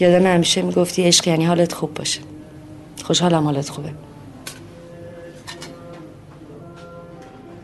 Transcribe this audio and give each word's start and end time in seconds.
یادم 0.00 0.26
همیشه 0.26 0.62
می‌گفتی 0.62 1.02
عشق 1.02 1.28
یعنی 1.28 1.44
حالت 1.44 1.72
خوب 1.72 1.94
باشه 1.94 2.20
خوشحالم 3.04 3.44
حالت 3.44 3.68
خوبه 3.68 3.90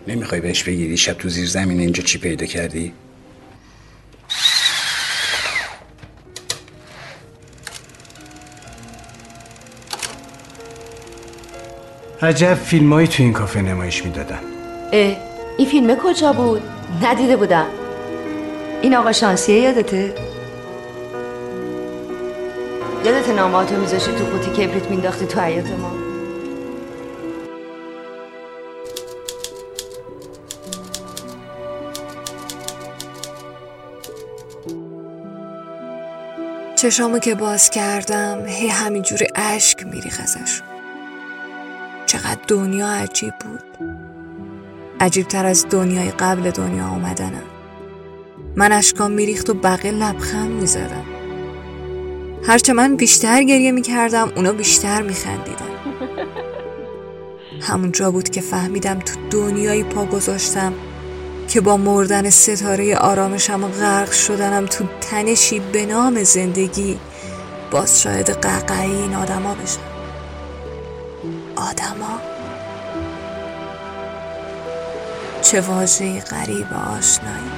نمی‌خوای 0.09 0.41
بهش 0.41 0.63
بگیری 0.63 0.97
شب 0.97 1.13
تو 1.13 1.29
زیر 1.29 1.49
زمین 1.49 1.81
اینجا 1.81 2.03
چی 2.03 2.19
پیدا 2.19 2.47
کردی؟ 2.47 2.93
عجب 12.23 12.55
فیلمایی 12.55 13.09
تو 13.09 13.23
این 13.23 13.33
کافه 13.33 13.63
نمایش 13.63 14.05
می‌دادن 14.05 14.41
اه 14.93 15.17
این 15.59 15.69
فیلم 15.69 15.95
کجا 15.95 16.33
بود؟ 16.33 16.63
ندیده 17.03 17.37
بودم 17.37 17.67
این 18.83 18.95
آقا 18.95 19.13
شانسیه 19.13 19.61
یادته؟ 19.61 20.32
یادت 23.05 23.29
ناماتو 23.29 23.77
میذاشتی 23.77 24.13
تو 24.13 24.25
قوطی 24.25 24.51
کبریت 24.51 24.91
مینداختی 24.91 25.27
تو 25.27 25.41
حیات 25.41 25.71
ما. 25.71 25.93
چشامو 36.77 37.19
که 37.19 37.35
باز 37.35 37.71
کردم 37.71 38.47
هی 38.47 38.69
همینجوری 38.69 39.27
اشک 39.35 39.87
میریخ 39.87 40.21
ازش. 40.23 40.63
چقدر 42.07 42.41
دنیا 42.49 42.89
عجیب 42.89 43.35
بود. 43.39 43.89
عجیب 45.01 45.29
تر 45.29 45.47
از 45.47 45.67
دنیای 45.71 46.11
قبل 46.11 46.51
دنیا 46.51 46.85
آمدنم 46.85 47.43
من 48.57 48.73
اشکام 48.73 49.11
میریخت 49.11 49.51
و 49.51 49.55
بقیه 49.55 49.93
لبخند 49.93 50.51
می‌زدم 50.51 51.12
هرچه 52.47 52.73
من 52.73 52.97
بیشتر 52.97 53.43
گریه 53.43 53.73
می‌کردم 53.73 54.33
اونا 54.37 54.53
بیشتر 54.53 55.03
میخندیدن. 55.03 55.73
همونجا 57.61 58.11
بود 58.11 58.29
که 58.29 58.41
فهمیدم 58.41 58.99
تو 58.99 59.15
دنیایی 59.31 59.85
پا 59.85 60.05
گذاشتم 60.05 60.73
که 61.49 61.61
با 61.61 61.77
مردن 61.77 62.31
ستاره 62.31 62.97
آرامشم 62.97 63.65
و 63.65 63.69
غرق 63.69 64.13
شدنم 64.13 64.67
تو 64.67 64.85
تنشی 65.01 65.61
به 65.61 65.87
نام 65.87 66.23
زندگی 66.23 66.99
باز 67.71 68.03
شاید 68.03 68.31
قهقهی 68.31 68.91
این 68.97 69.15
آدما 69.15 69.55
بشم. 69.55 69.81
آدما؟ 71.57 72.21
چه 75.43 75.61
واژه 75.61 76.21
غریب 76.21 76.67
و 76.73 76.99
آشنایی. 76.99 77.51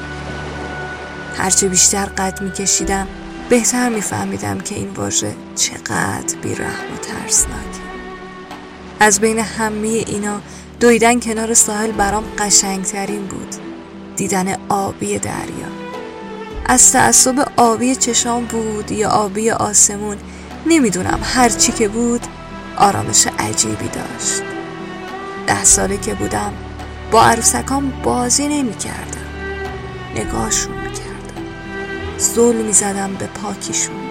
هرچه 1.36 1.68
بیشتر 1.68 2.04
قد 2.04 2.42
میکشیدم 2.42 3.08
بهتر 3.54 3.88
میفهمیدم 3.88 4.58
که 4.58 4.74
این 4.74 4.90
واژه 4.90 5.34
چقدر 5.54 6.36
بیرحم 6.42 6.94
و 6.94 6.96
ترسناکه. 6.96 7.80
از 9.00 9.20
بین 9.20 9.38
همه 9.38 9.88
اینا 9.88 10.40
دویدن 10.80 11.20
کنار 11.20 11.54
ساحل 11.54 11.92
برام 11.92 12.24
قشنگترین 12.38 13.26
بود. 13.26 13.54
دیدن 14.16 14.56
آبی 14.68 15.18
دریا. 15.18 15.68
از 16.66 16.92
تعصب 16.92 17.48
آبی 17.56 17.94
چشام 17.96 18.44
بود 18.44 18.92
یا 18.92 19.08
آبی 19.08 19.50
آسمون 19.50 20.16
نمی‌دونم. 20.66 21.20
هر 21.22 21.48
چی 21.48 21.72
که 21.72 21.88
بود 21.88 22.26
آرامش 22.76 23.26
عجیبی 23.38 23.88
داشت. 23.88 24.42
ده 25.46 25.64
ساله 25.64 25.96
که 25.96 26.14
بودم 26.14 26.52
با 27.10 27.22
عروسکام 27.22 27.92
بازی 28.02 28.48
نمی 28.48 28.74
کردم 28.74 29.26
نگاهشون 30.16 30.84
زول 32.24 32.56
می 32.56 32.72
زدم 32.72 33.14
به 33.14 33.26
پاکیشون. 33.26 34.10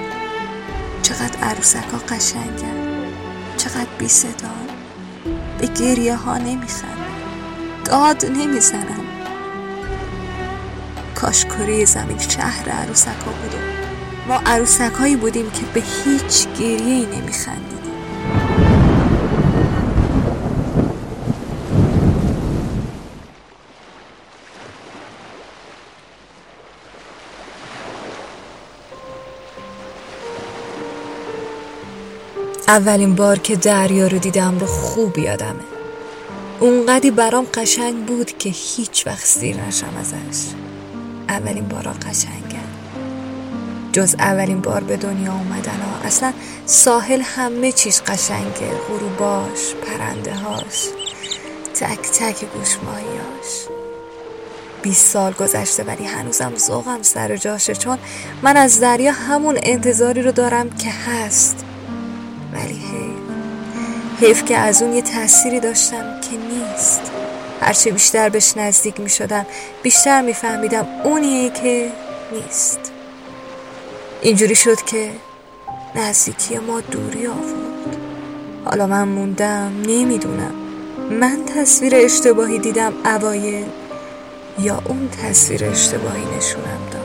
چقدر 1.02 1.40
عروسکا 1.40 1.98
قشنگن. 2.10 2.94
چقدر 3.58 3.88
بی 3.98 4.08
صدان 4.08 4.68
به 5.60 5.68
گریه 5.68 6.16
ها 6.16 6.38
نمی 6.38 6.68
داد 7.86 8.26
نمی 8.26 8.60
زنم 8.60 9.06
کاش 11.16 11.46
کره 11.46 11.86
زمین 11.86 12.18
شهر 12.18 12.70
عروسک 12.70 13.08
ها 13.08 13.32
بود 13.32 13.56
ما 14.28 14.42
عروسک 14.46 14.92
هایی 15.00 15.16
بودیم 15.16 15.52
که 15.52 15.62
به 15.74 15.84
هیچ 16.06 16.48
گریه 16.48 16.96
ای 16.96 17.06
نمی 17.06 17.34
اولین 32.68 33.16
بار 33.16 33.40
که 33.40 33.56
دریا 33.56 34.08
رو 34.08 34.18
دیدم 34.18 34.60
رو 34.60 34.68
خوب 34.68 35.18
یادمه. 35.18 35.64
اونقدی 36.60 37.12
برام 37.12 37.46
قشنگ 37.54 38.06
بود 38.06 38.38
که 38.38 38.50
هیچ 38.50 39.08
وقت 39.08 39.26
سیر 39.26 39.58
نشم 39.58 39.98
ازش. 40.00 40.48
اولین 41.30 41.68
بارا 41.68 41.92
قشنگه. 41.92 42.64
جز 43.92 44.16
اولین 44.20 44.62
بار 44.62 44.84
به 44.84 44.98
دنیا 44.98 45.34
اومدن 45.34 45.82
ها. 45.82 46.08
اصلا 46.08 46.34
ساحل 46.66 47.22
همه 47.22 47.72
چیز 47.72 48.02
قشنگه. 48.02 48.72
غروباش 48.90 49.74
پرنده 49.88 50.34
هاش 50.34 50.88
تک 51.76 52.00
تک 52.00 52.46
گوشماهیاش 52.46 53.68
بیست 54.82 55.08
سال 55.08 55.34
گذشته 55.34 55.84
ولی 55.84 56.06
هنوزم 56.06 56.56
ذوقم 56.58 57.02
سر 57.02 57.38
جاشه. 57.38 57.76
چون 57.76 57.98
من 58.42 58.58
از 58.58 58.80
دریا 58.80 59.12
همون 59.12 59.60
انتظاری 59.64 60.22
رو 60.22 60.32
دارم 60.32 60.70
که 60.70 60.90
هست. 60.90 61.63
حیف 64.24 64.46
که 64.46 64.58
از 64.58 64.82
اون 64.82 64.94
یه 64.94 65.02
تأثیری 65.02 65.60
داشتم 65.60 66.22
که 66.22 66.38
نیست. 66.38 67.02
هرچه 67.62 67.92
بیشتر 67.92 68.30
بهش 68.30 68.58
نزدیک 68.58 69.00
می 69.00 69.10
شدم 69.10 69.46
بیشتر 69.84 70.22
می 70.22 70.34
فهمیدم 70.34 70.88
اونیه 71.04 71.50
که 71.50 71.92
نیست. 72.32 72.80
اینجوری 74.22 74.56
شد 74.56 74.82
که 74.82 75.10
نزدیکی 75.96 76.58
ما 76.58 76.82
دوری 76.82 77.28
آورد. 77.28 77.98
حالا 78.66 78.88
من 78.88 79.08
موندم 79.08 79.72
نمی‌دونم. 79.88 80.54
من 81.10 81.46
تصویر 81.46 81.96
اشتباهی 81.96 82.60
دیدم 82.60 82.94
اوایل 83.06 83.66
یا 84.60 84.82
اون 84.86 85.10
تصویر 85.10 85.66
اشتباهی 85.66 86.26
نشونم 86.38 86.90
داد. 86.92 87.03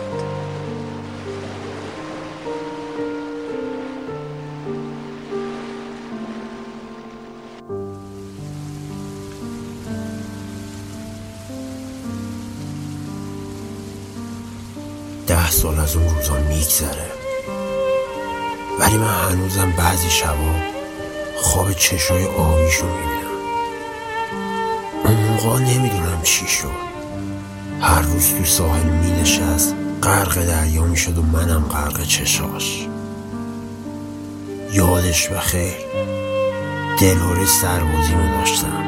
سال 15.63 15.81
از 15.81 15.97
اون 15.97 16.15
روزا 16.15 16.35
میگذره. 16.35 17.11
ولی 18.81 18.97
من 18.97 19.31
هنوزم 19.31 19.71
بعضی 19.71 20.11
شبا 20.11 20.55
خواب 21.43 21.73
چشای 21.73 22.25
آبیشو 22.25 22.87
می‌بینم. 22.87 23.39
اون 25.05 25.17
موقع 25.17 25.59
نمی‌دونم 25.59 26.21
چی 26.23 26.47
شد. 26.49 26.71
هر 27.81 28.01
روز 28.01 28.35
تو 28.35 28.45
ساحل 28.45 28.85
مینشست 28.85 29.75
غرق 30.03 30.45
دریا 30.45 30.83
می‌شد 30.83 31.19
و 31.19 31.23
منم 31.23 31.65
غرق 31.65 32.05
چشاش. 32.05 32.87
یادش 34.73 35.29
بخیر 35.29 35.75
دلوره 37.01 37.47
سربازی 37.47 38.13
رو 38.13 38.39
داشتم. 38.39 38.85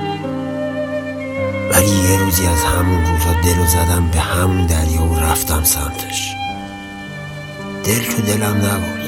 ولی 1.73 1.91
یه 1.91 2.19
روزی 2.19 2.47
از 2.47 2.65
همون 2.65 3.01
روزا 3.01 3.33
دلو 3.45 3.67
زدم 3.67 4.11
به 4.13 4.19
همون 4.19 4.67
دریا 4.67 5.03
و 5.03 5.19
رفتم 5.19 5.65
سمتش. 5.65 6.35
دل 7.85 8.03
تو 8.03 8.23
دلم 8.23 8.57
نبود. 8.57 9.01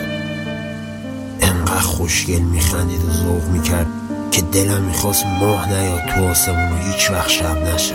انقدر 1.41 1.81
خوشگل 1.81 2.39
میخندید 2.39 3.05
و 3.05 3.13
ذوق 3.13 3.45
می‌کرد 3.45 3.87
که 4.31 4.43
دلم 4.43 4.83
می‌خواست 4.83 5.27
ماه 5.27 5.69
نیاد 5.69 6.07
تو 6.15 6.25
آسمون 6.25 6.73
و 6.73 6.93
هیچ 6.93 7.11
وقت 7.11 7.29
شب 7.29 7.75
نشه. 7.75 7.95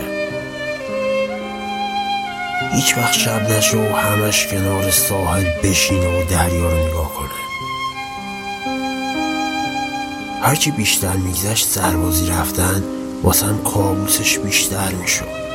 هیچ 2.72 2.98
وقت 2.98 3.12
شب 3.12 3.50
نشه 3.50 3.76
و 3.76 3.96
همش 3.96 4.46
کنار 4.46 4.90
ساحل 4.90 5.44
بشینه 5.62 6.06
و 6.06 6.24
دریا 6.24 6.68
رو 6.68 6.88
نگاه 6.88 7.14
کنه. 7.14 7.28
هرچی 10.42 10.70
بیشتر 10.70 11.12
میگذشت 11.16 11.68
سربازی 11.68 12.26
رفتن 12.26 12.82
واسم 13.22 13.58
کابوسش 13.64 14.38
بیشتر 14.38 14.92
می‌شد. 14.92 15.47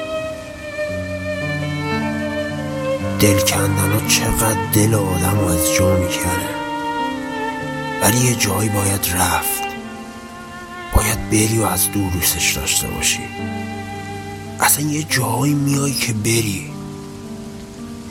دل 3.24 3.40
کندن 3.40 3.92
ها 3.92 4.08
چقدر 4.08 4.72
دل 4.74 4.94
آدم 4.94 5.40
رو 5.40 5.46
از 5.46 5.74
جا 5.74 5.98
می‌کنه 5.98 6.50
ولی 8.02 8.18
یه 8.18 8.36
جایی 8.36 8.70
باید 8.70 9.08
رفت. 9.16 9.64
باید 10.96 11.30
بری 11.30 11.60
و 11.60 11.64
از 11.64 11.92
دور 11.92 12.12
دوستش 12.12 12.54
داشته 12.54 12.88
باشی. 12.88 13.20
اصلا 14.60 14.86
یه 14.86 15.04
جایی 15.04 15.54
میایی 15.54 15.94
که 15.94 16.14
بری. 16.14 16.72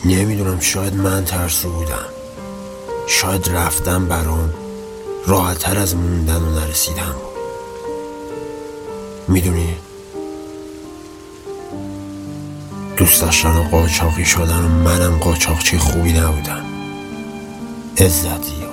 نمی‌دونم 0.05 0.61
شاید 0.61 0.95
من 0.95 1.25
ترسو 1.25 1.71
بودم. 1.71 2.09
شاید 3.09 3.49
رفتم 3.49 4.07
برام 4.07 4.55
راحتتر 5.27 5.79
از 5.79 5.97
موندن 5.97 6.43
و 6.43 6.61
نرسیدم 6.61 7.15
می‌دونی؟ 9.29 9.77
دوست 13.03 13.23
داشتن 13.23 13.63
قاچاقی 13.63 14.25
شدن 14.25 14.65
و 14.65 14.69
منم 14.69 15.19
قاچاقچی 15.19 15.79
خوبی 15.79 16.13
نبودم. 16.13 16.65
عزتی. 17.99 18.72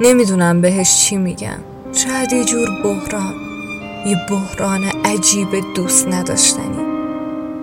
نمی‌دونم 0.00 0.60
بهش 0.60 1.04
چی 1.04 1.16
میگم. 1.16 1.58
شاید 1.92 2.32
یه 2.32 2.44
جور 2.44 2.68
بحران. 2.84 3.34
یه 4.06 4.16
بحران 4.30 4.84
عجیب 5.04 5.48
دوست 5.74 6.08
نداشتنی. 6.08 6.82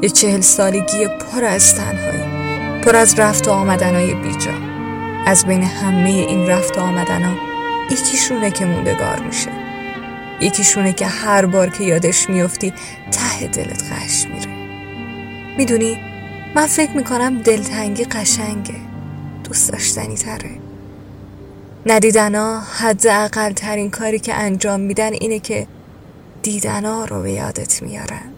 یه 0.01 0.09
چهل 0.09 0.41
سالگی 0.41 1.07
پر 1.07 1.43
از 1.43 1.75
تنهایی. 1.75 2.81
پر 2.81 2.95
از 2.95 3.19
رفت 3.19 3.47
و 3.47 3.51
آمدنهای 3.51 4.13
بیجا. 4.13 4.51
از 5.25 5.45
بین 5.45 5.63
همه 5.63 6.09
این 6.09 6.47
رفت 6.47 6.77
و 6.77 6.81
آمدنها 6.81 7.35
یکیشونه 7.91 8.51
که 8.51 8.65
موندگار 8.65 9.19
میشه. 9.19 9.51
یکیشونه 10.41 10.93
که 10.93 11.05
هر 11.05 11.45
بار 11.45 11.69
که 11.69 11.83
یادش 11.83 12.29
میفتی 12.29 12.73
ته 13.11 13.47
دلت 13.47 13.83
قش 13.83 14.27
میره. 14.27 14.51
می‌دونی؟ 15.57 15.97
من 16.55 16.67
فکر 16.67 16.91
می‌کنم 16.91 17.37
دلتنگی 17.37 18.03
قشنگه. 18.03 18.75
دوست 19.43 19.71
داشتنی 19.71 20.15
تره. 20.15 20.64
ندیدنا 21.87 22.59
حد 22.59 23.07
اقل 23.07 23.51
ترین 23.51 23.89
کاری 23.89 24.19
که 24.19 24.33
انجام 24.33 24.79
میدن 24.79 25.13
اینه 25.13 25.39
که 25.39 25.67
دیدنا 26.43 27.05
رو 27.05 27.21
به 27.21 27.31
یادت 27.31 27.83
میارن. 27.83 28.31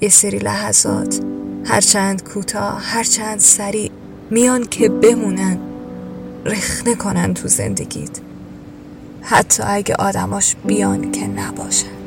یه 0.00 0.08
سری 0.08 0.38
لحظات 0.38 1.20
هرچند 1.64 2.24
کوتاه 2.24 2.82
هرچند 2.82 3.38
سریع 3.38 3.90
میان 4.30 4.64
که 4.64 4.88
بمونن 4.88 5.58
رخنه 6.44 6.94
کنن 6.94 7.34
تو 7.34 7.48
زندگیت. 7.48 8.18
حتی 9.22 9.62
اگه 9.62 9.94
آدماش 9.94 10.56
بیان 10.66 11.12
که 11.12 11.26
نباشن. 11.26 11.97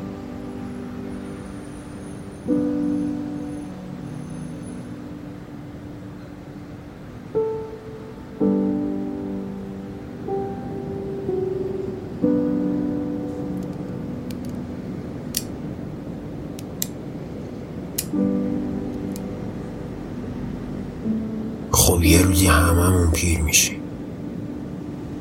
خب 21.92 22.04
یه 22.04 22.22
روزی 22.22 22.46
هممون 22.46 23.10
پیر 23.10 23.40
میشی 23.40 23.76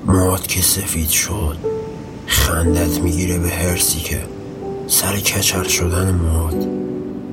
مواد 0.05 0.47
که 0.47 0.61
سفید 0.61 1.09
شد 1.09 1.57
خندت 2.25 2.99
می‌گیره 2.99 3.39
به 3.39 3.49
هرسی 3.49 3.99
که 3.99 4.21
سر 4.87 5.19
کچر 5.19 5.63
شدن 5.63 6.11
مواد 6.11 6.67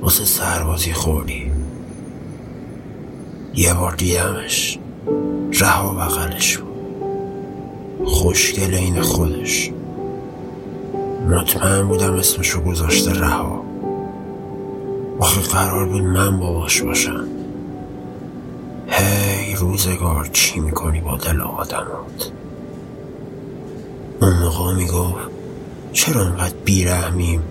واسه 0.01 0.25
سربازی 0.25 0.93
خوردی. 0.93 1.51
یه 3.55 3.73
بار 3.73 3.95
دیدمش 3.95 4.79
رها 5.53 5.93
بغلش 5.93 6.57
بود. 6.57 6.69
خوشگل 8.05 8.73
این 8.73 9.01
خودش. 9.01 9.71
مطمئن 11.29 11.87
بودم 11.87 12.13
اسمشو 12.13 12.61
گذاشته 12.61 13.11
رها. 13.11 13.65
آخه 15.19 15.41
قرار 15.41 15.85
بود 15.85 16.03
من 16.03 16.39
باباش 16.39 16.81
باشم. 16.81 17.38
هی 18.99 19.55
روزگار 19.55 20.29
چی 20.33 20.59
می‌کنی 20.59 21.01
با 21.01 21.17
دل 21.17 21.41
آدمات؟ 21.41 22.31
اون 24.21 24.33
موقع 24.33 24.73
می‌گفت 24.73 25.29
چرا 25.93 26.25
انقدر 26.25 26.55
بیرحمیم 26.65 27.43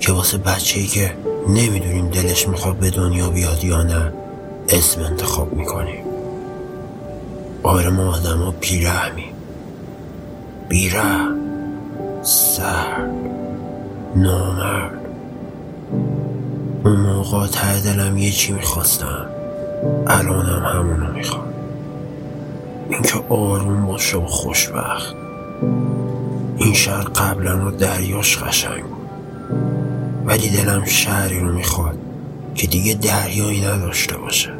که 0.00 0.12
واسه 0.12 0.38
بچه 0.38 0.80
ای 0.80 0.86
که 0.86 1.16
نمی‌دونیم 1.48 2.08
دلش 2.08 2.48
می‌خواد 2.48 2.76
به 2.76 2.90
دنیا 2.90 3.30
بیاد 3.30 3.64
یا 3.64 3.82
نه 3.82 4.12
اسم 4.68 5.02
انتخاب 5.02 5.52
می‌کنیم؟ 5.52 6.04
آره 7.62 7.90
ما 7.90 8.14
آدم 8.14 8.38
ها 8.38 8.54
بیرحمیم. 8.60 9.34
بیرحم 10.68 11.36
سرد 12.22 13.10
نامرد. 14.16 14.98
اون 16.84 16.96
موقع 16.96 17.46
ته 17.46 17.80
دلم 17.80 18.18
یه 18.18 18.30
چی 18.30 18.52
می‌خواستم. 18.52 19.26
الانم 20.06 20.62
همونو 20.64 21.12
می‌خوام. 21.12 21.44
اینکه 22.90 23.18
آروم 23.28 23.86
باشه 23.86 24.16
و 24.16 24.26
خوشبخت. 24.26 25.14
این 26.56 26.74
شهر 26.74 27.04
قبلا 27.04 27.54
رو 27.54 27.70
دریاش 27.70 28.38
قشنگ 28.38 28.82
بود. 28.82 29.08
ولی 30.26 30.48
دلم 30.50 30.84
شهری 30.84 31.40
رو 31.40 31.52
می‌خواد 31.52 31.98
که 32.54 32.66
دیگه 32.66 32.94
دریایی 32.94 33.66
نداشته 33.66 34.16
باشه. 34.16 34.50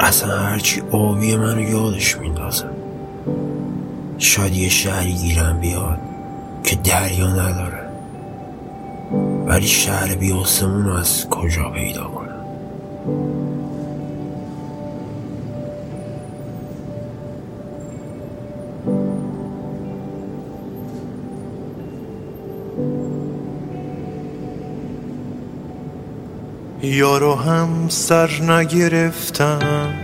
اصلا 0.00 0.38
هرچی 0.38 0.82
آبی 0.90 1.36
منو 1.36 1.60
یادش 1.60 2.16
میندازه. 2.16 2.64
شاید 4.18 4.54
یه 4.54 4.68
شهری 4.68 5.12
گیرم 5.12 5.58
بیاد 5.60 5.98
که 6.64 6.76
دریا 6.76 7.26
نداره. 7.26 7.84
ولی 9.46 9.66
شهر 9.66 10.14
بی 10.14 10.30
رو 10.60 10.92
از 10.92 11.28
کجا 11.28 11.70
پیدا 11.70 12.04
کنم؟ 12.04 12.44
یارو 26.82 27.34
هم 27.34 27.88
سر 27.88 28.30
نگرفتم 28.42 29.94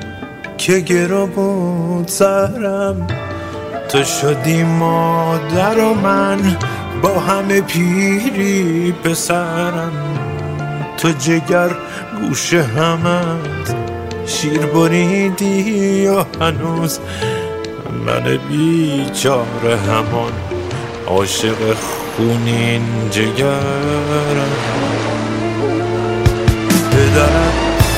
که 0.58 0.80
گرا 0.80 1.26
بود 1.26 2.08
سرم. 2.08 3.06
تو 3.88 4.04
شدی 4.04 4.62
مادر 4.62 5.78
و 5.78 5.94
من 5.94 6.56
با 7.02 7.20
همه 7.20 7.60
پیری 7.60 8.94
پسرم. 9.04 9.92
تو 10.98 11.10
جگر 11.10 11.70
گوش 12.20 12.54
همت 12.54 13.76
شیر 14.26 14.66
بریدی 14.66 16.06
و 16.06 16.24
هنوز 16.40 16.98
من 18.06 18.38
بیچاره 18.48 19.76
همان 19.76 20.32
عاشق 21.06 21.74
خونین 21.74 22.82
جگرم. 23.10 25.09
پدرم 27.10 27.52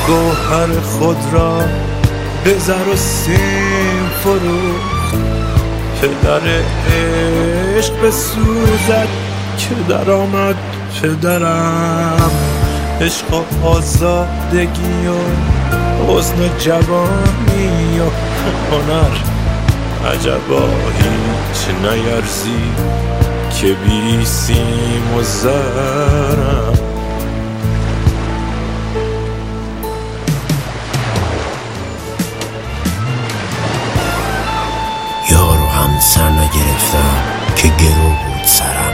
گوهر 0.07 0.79
خود 0.81 1.17
را 1.31 1.59
به 2.43 2.59
زر 2.59 2.87
و 2.93 2.95
سیم 2.95 4.09
فروخت. 4.23 5.15
پدر 6.01 6.41
عشق 7.77 7.93
به 8.01 8.11
سوزد 8.11 9.07
که 9.57 9.75
در 9.89 10.11
آمد 10.11 10.55
پدرم. 11.01 12.31
عشق 13.01 13.33
و 13.33 13.67
آزادگی 13.67 15.07
و 15.07 16.13
حسن 16.13 16.57
جوانی 16.59 17.99
و 17.99 18.09
هنر. 18.71 19.17
عجبا 20.13 20.69
هیچ 20.97 21.75
نیرزی 21.81 22.63
که 23.61 23.67
بی 23.67 24.25
سیم 24.25 25.15
و 25.17 25.23
زرم. 25.23 26.92
گرفتم 36.73 37.53
که 37.55 37.67
گرو 37.67 38.09
بود 38.09 38.45
سرم. 38.45 38.93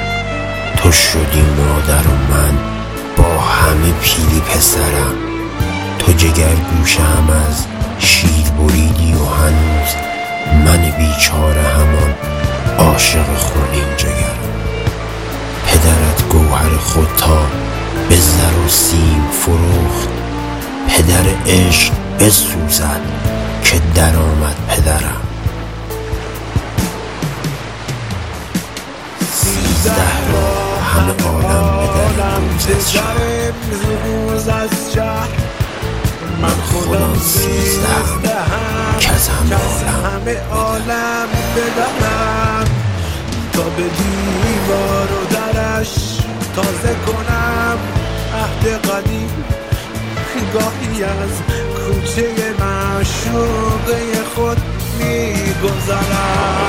تو 0.78 0.92
شدی 0.92 1.42
مادر 1.42 2.08
و 2.08 2.34
من 2.34 2.58
با 3.18 3.42
همه 3.42 3.92
پیری 4.02 4.40
پسرم. 4.40 5.16
تو 6.00 6.12
جگر 6.12 6.56
گوشم 6.56 7.30
از 7.48 7.66
شیر 8.00 8.52
بریدی 8.60 9.14
و 9.14 9.26
هنوز 9.26 9.96
من 10.66 10.82
بیچاره 10.82 11.62
همان 11.62 12.14
عاشق 12.78 13.36
خونین 13.38 13.96
جگرم 13.98 14.40
پدرت 15.68 16.30
گوهر 16.30 16.78
خود 16.78 17.10
تا 17.18 17.42
به 18.10 18.16
زر 18.16 18.66
و 18.66 18.70
سیم 18.70 19.24
فروخت. 19.42 20.10
پدر 20.90 21.52
عشق 21.54 21.94
بسوزد 22.20 23.02
که 23.64 23.82
درآمد 23.96 24.56
پدرم. 24.68 25.29
سیزده 29.80 30.32
را 30.32 30.82
همه 30.82 31.14
عالم 31.24 32.44
به 32.68 32.74
در 32.74 34.50
از 34.50 34.94
شهر 34.94 35.30
من 36.42 36.50
خودم 36.50 37.14
سیزده 37.20 38.38
از 39.16 39.30
همه 39.84 40.38
عالم 40.52 41.28
بدرم 41.56 42.66
تا 43.54 43.64
به 43.64 43.84
دیوار 43.84 45.10
و 45.12 45.26
درش 45.34 45.94
تازه 46.56 46.96
کنم 47.06 47.78
عهد 48.34 48.66
قدیم. 48.68 49.44
گاهی 50.54 51.04
از 51.04 51.42
کوچه 51.76 52.54
معشوقه 52.60 54.24
خود 54.36 54.58
میگذرم. 55.00 56.60